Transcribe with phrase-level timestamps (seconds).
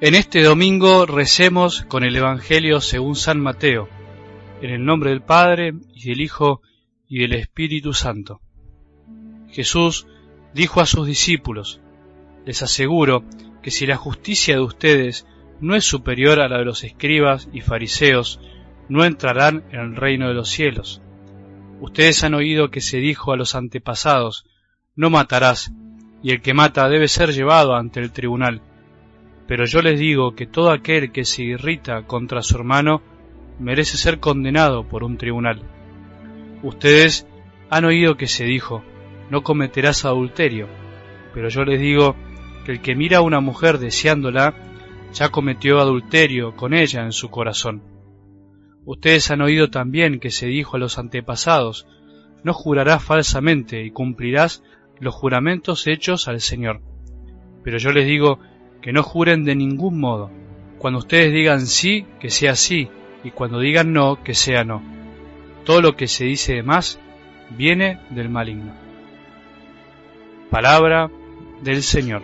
[0.00, 3.88] En este domingo recemos con el Evangelio según San Mateo,
[4.62, 6.62] en el nombre del Padre y del Hijo
[7.08, 8.40] y del Espíritu Santo.
[9.50, 10.06] Jesús
[10.54, 11.80] dijo a sus discípulos,
[12.46, 13.24] les aseguro
[13.60, 15.26] que si la justicia de ustedes
[15.60, 18.40] no es superior a la de los escribas y fariseos,
[18.88, 21.02] no entrarán en el reino de los cielos.
[21.80, 24.44] Ustedes han oído que se dijo a los antepasados,
[24.94, 25.72] no matarás,
[26.22, 28.62] y el que mata debe ser llevado ante el tribunal.
[29.48, 33.02] Pero yo les digo que todo aquel que se irrita contra su hermano
[33.58, 35.62] merece ser condenado por un tribunal.
[36.62, 37.26] Ustedes
[37.70, 38.84] han oído que se dijo,
[39.30, 40.68] no cometerás adulterio,
[41.32, 42.14] pero yo les digo
[42.64, 44.54] que el que mira a una mujer deseándola,
[45.14, 47.82] ya cometió adulterio con ella en su corazón.
[48.84, 51.86] Ustedes han oído también que se dijo a los antepasados,
[52.44, 54.62] no jurarás falsamente y cumplirás
[55.00, 56.82] los juramentos hechos al Señor.
[57.64, 58.40] Pero yo les digo
[58.80, 60.30] que no juren de ningún modo.
[60.78, 62.88] Cuando ustedes digan sí, que sea sí,
[63.24, 64.82] y cuando digan no, que sea no.
[65.64, 66.98] Todo lo que se dice de más
[67.50, 68.72] viene del maligno.
[70.50, 71.10] Palabra
[71.62, 72.22] del Señor.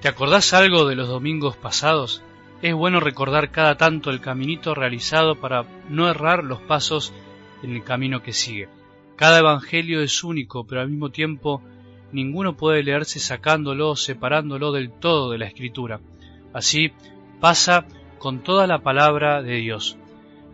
[0.00, 2.22] ¿Te acordás algo de los domingos pasados?
[2.60, 7.12] Es bueno recordar cada tanto el caminito realizado para no errar los pasos
[7.62, 8.68] en el camino que sigue.
[9.14, 11.62] Cada evangelio es único, pero al mismo tiempo
[12.12, 16.00] ninguno puede leerse sacándolo o separándolo del todo de la escritura.
[16.52, 16.92] Así
[17.40, 17.86] pasa
[18.18, 19.96] con toda la palabra de Dios.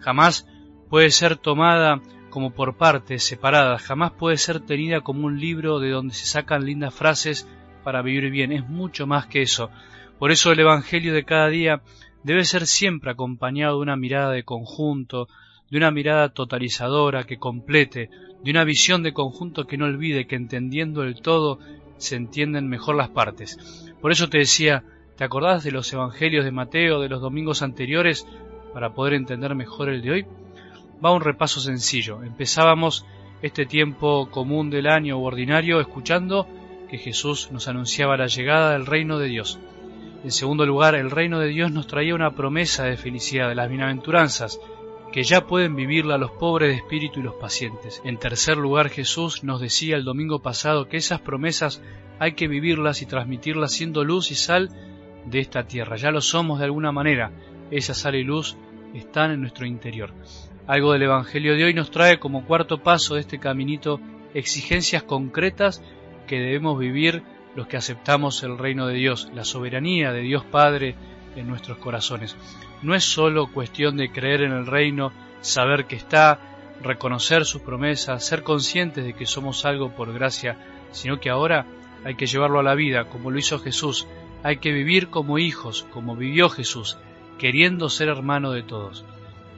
[0.00, 0.46] Jamás
[0.90, 5.90] puede ser tomada como por partes separadas, jamás puede ser tenida como un libro de
[5.90, 7.48] donde se sacan lindas frases
[7.84, 9.70] para vivir bien, es mucho más que eso.
[10.18, 11.82] Por eso el Evangelio de cada día
[12.22, 15.28] debe ser siempre acompañado de una mirada de conjunto,
[15.70, 18.10] de una mirada totalizadora que complete,
[18.42, 21.58] de una visión de conjunto que no olvide que entendiendo el todo
[21.98, 23.58] se entienden mejor las partes.
[24.00, 24.84] Por eso te decía,
[25.16, 28.26] ¿te acordás de los Evangelios de Mateo de los domingos anteriores
[28.72, 30.26] para poder entender mejor el de hoy?
[31.04, 32.22] Va un repaso sencillo.
[32.22, 33.06] Empezábamos
[33.42, 36.46] este tiempo común del año o ordinario escuchando
[36.88, 39.58] que Jesús nos anunciaba la llegada del reino de Dios.
[40.24, 43.68] En segundo lugar, el reino de Dios nos traía una promesa de felicidad, de las
[43.68, 44.58] bienaventuranzas,
[45.12, 48.00] que ya pueden vivirla los pobres de espíritu y los pacientes.
[48.06, 51.82] En tercer lugar, Jesús nos decía el domingo pasado que esas promesas
[52.18, 54.70] hay que vivirlas y transmitirlas siendo luz y sal
[55.26, 55.96] de esta tierra.
[55.96, 57.30] Ya lo somos de alguna manera.
[57.70, 58.56] Esa sal y luz
[58.94, 60.14] están en nuestro interior.
[60.66, 64.00] Algo del Evangelio de hoy nos trae como cuarto paso de este caminito
[64.32, 65.82] exigencias concretas
[66.26, 67.22] que debemos vivir
[67.54, 70.94] los que aceptamos el reino de Dios, la soberanía de Dios Padre
[71.36, 72.36] en nuestros corazones.
[72.82, 76.38] No es solo cuestión de creer en el reino, saber que está,
[76.82, 80.58] reconocer sus promesas, ser conscientes de que somos algo por gracia,
[80.90, 81.66] sino que ahora
[82.04, 84.06] hay que llevarlo a la vida, como lo hizo Jesús,
[84.42, 86.98] hay que vivir como hijos, como vivió Jesús,
[87.38, 89.04] queriendo ser hermano de todos.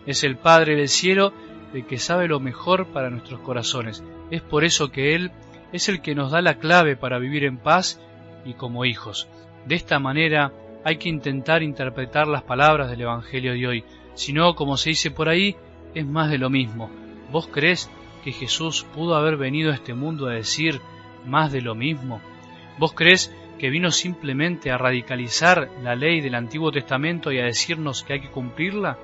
[0.06, 1.32] Es el Padre del cielo
[1.74, 4.04] el que sabe lo mejor para nuestros corazones.
[4.30, 5.32] Es por eso que Él
[5.72, 8.00] es el que nos da la clave para vivir en paz
[8.44, 9.28] y como hijos.
[9.66, 10.52] De esta manera
[10.84, 13.84] hay que intentar interpretar las palabras del Evangelio de hoy,
[14.14, 15.56] si no, como se dice por ahí,
[15.94, 16.90] es más de lo mismo.
[17.30, 17.90] ¿Vos crees
[18.22, 20.80] que Jesús pudo haber venido a este mundo a decir
[21.26, 22.20] más de lo mismo?
[22.78, 28.04] ¿Vos crees que vino simplemente a radicalizar la ley del Antiguo Testamento y a decirnos
[28.04, 28.98] que hay que cumplirla?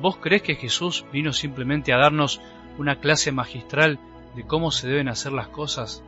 [0.00, 2.40] ¿Vos crees que Jesús vino simplemente a darnos
[2.78, 3.98] una clase magistral
[4.34, 6.02] de cómo se deben hacer las cosas.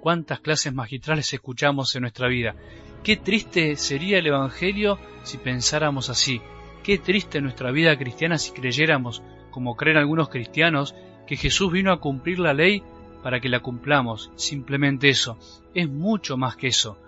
[0.00, 2.54] ¿Cuántas clases magistrales escuchamos en nuestra vida?
[3.02, 6.40] Qué triste sería el Evangelio si pensáramos así.
[6.82, 10.94] Qué triste nuestra vida cristiana si creyéramos, como creen algunos cristianos,
[11.26, 12.82] que Jesús vino a cumplir la ley
[13.22, 14.30] para que la cumplamos.
[14.36, 15.38] Simplemente eso.
[15.74, 16.98] Es mucho más que eso.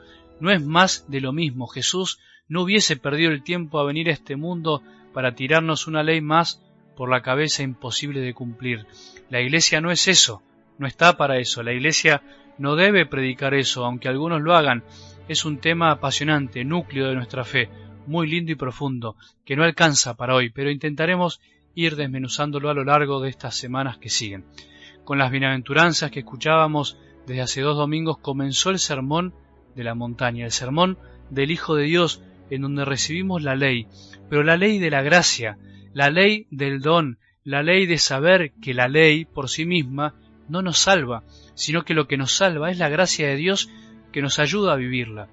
[0.41, 1.67] No es más de lo mismo.
[1.67, 2.19] Jesús
[2.49, 4.83] no hubiese perdido el tiempo a venir a este mundo
[5.15, 6.63] para tirarnos una ley más
[7.01, 8.87] por la cabeza imposible de cumplir.
[9.31, 10.43] La iglesia no es eso,
[10.77, 11.63] no está para eso.
[11.63, 12.21] La iglesia
[12.59, 14.85] no debe predicar eso, aunque algunos lo hagan.
[15.27, 17.71] Es un tema apasionante, núcleo de nuestra fe,
[18.07, 19.17] muy lindo y profundo,
[19.47, 21.41] que no alcanza para hoy, pero intentaremos
[21.75, 24.45] ir desmenuzándolo a lo largo de estas semanas que siguen.
[25.03, 29.33] Con las bienaventuranzas que escuchábamos desde hace dos domingos comenzó el sermón
[29.75, 30.99] de la montaña, el sermón
[31.31, 33.87] del Hijo de Dios, en donde recibimos la ley,
[34.29, 35.57] pero la ley de la gracia,
[35.93, 40.15] la ley del don, la ley de saber que la ley por sí misma
[40.49, 43.71] no nos salva, sino que lo que nos salva es la gracia de Dios
[44.13, 45.29] que nos ayuda a vivirla.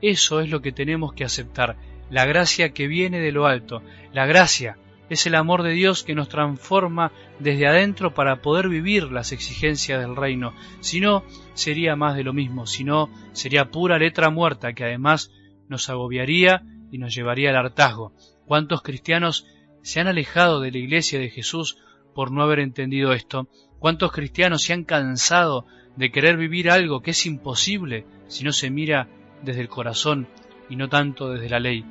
[0.00, 1.76] Eso es lo que tenemos que aceptar,
[2.10, 3.82] la gracia que viene de lo alto,
[4.12, 4.76] la gracia,
[5.08, 10.00] Es el amor de Dios que nos transforma desde adentro para poder vivir las exigencias
[10.00, 10.54] del reino.
[10.80, 12.66] Si no, sería más de lo mismo.
[12.66, 15.30] Si no, sería pura letra muerta que además
[15.68, 18.14] nos agobiaría y nos llevaría al hartazgo.
[18.46, 19.46] ¿Cuántos cristianos
[19.82, 21.78] se han alejado de la iglesia de Jesús
[22.14, 23.48] por no haber entendido esto?
[23.78, 28.70] ¿Cuántos cristianos se han cansado de querer vivir algo que es imposible si no se
[28.70, 29.08] mira
[29.42, 30.28] desde el corazón
[30.68, 31.84] y no tanto desde la ley?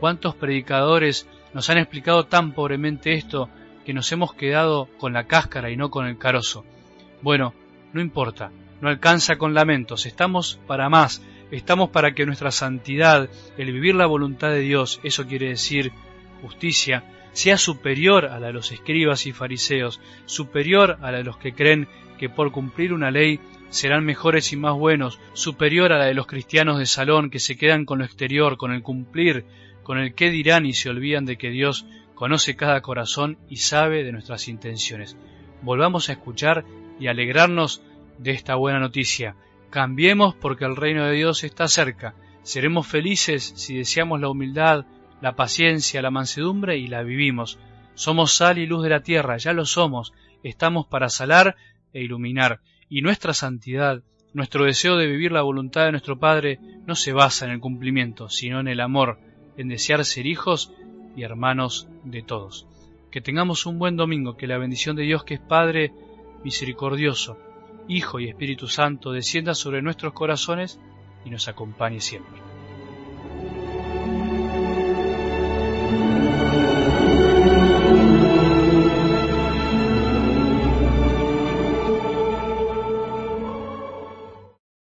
[0.00, 3.48] ¿Cuántos predicadores nos han explicado tan pobremente esto
[3.84, 6.64] que nos hemos quedado con la cáscara y no con el carozo?
[7.22, 7.54] Bueno,
[7.92, 8.50] no importa,
[8.80, 14.06] no alcanza con lamentos, estamos para más, estamos para que nuestra santidad, el vivir la
[14.06, 15.92] voluntad de Dios, eso quiere decir
[16.42, 21.36] justicia, sea superior a la de los escribas y fariseos, superior a la de los
[21.36, 21.88] que creen
[22.18, 23.40] que por cumplir una ley
[23.70, 27.56] serán mejores y más buenos, superior a la de los cristianos de salón que se
[27.56, 29.44] quedan con lo exterior, con el cumplir,
[29.82, 34.04] con el qué dirán y se olvidan de que Dios conoce cada corazón y sabe
[34.04, 35.16] de nuestras intenciones.
[35.62, 36.64] Volvamos a escuchar
[37.00, 37.82] y alegrarnos
[38.18, 39.34] de esta buena noticia.
[39.70, 42.14] Cambiemos porque el reino de Dios está cerca.
[42.42, 44.86] Seremos felices si deseamos la humildad,
[45.20, 47.58] la paciencia, la mansedumbre y la vivimos.
[47.94, 50.12] Somos sal y luz de la tierra, ya lo somos.
[50.42, 51.56] Estamos para salar
[51.92, 52.60] e iluminar.
[52.88, 54.02] Y nuestra santidad,
[54.32, 58.28] nuestro deseo de vivir la voluntad de nuestro Padre, no se basa en el cumplimiento,
[58.28, 59.18] sino en el amor,
[59.56, 60.72] en desear ser hijos
[61.16, 62.66] y hermanos de todos.
[63.10, 65.92] Que tengamos un buen domingo, que la bendición de Dios que es Padre
[66.42, 67.38] misericordioso,
[67.88, 70.80] Hijo y Espíritu Santo descienda sobre nuestros corazones
[71.24, 72.40] y nos acompañe siempre.